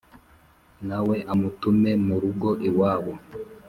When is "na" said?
0.87-0.99